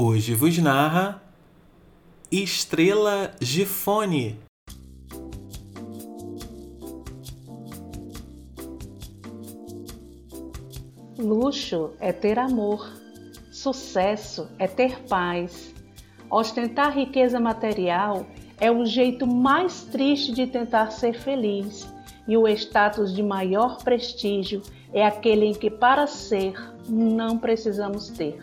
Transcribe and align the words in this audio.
Hoje 0.00 0.32
vos 0.32 0.56
narra 0.58 1.20
Estrela 2.30 3.32
Gifone. 3.40 4.38
Luxo 11.18 11.90
é 11.98 12.12
ter 12.12 12.38
amor, 12.38 12.88
sucesso 13.50 14.48
é 14.56 14.68
ter 14.68 15.02
paz. 15.08 15.74
Ostentar 16.30 16.94
riqueza 16.94 17.40
material 17.40 18.24
é 18.60 18.70
o 18.70 18.86
jeito 18.86 19.26
mais 19.26 19.82
triste 19.82 20.30
de 20.30 20.46
tentar 20.46 20.92
ser 20.92 21.14
feliz, 21.14 21.92
e 22.28 22.36
o 22.36 22.46
status 22.46 23.12
de 23.12 23.24
maior 23.24 23.78
prestígio 23.82 24.62
é 24.92 25.04
aquele 25.04 25.46
em 25.46 25.54
que, 25.54 25.68
para 25.68 26.06
ser, 26.06 26.54
não 26.88 27.36
precisamos 27.36 28.10
ter. 28.10 28.38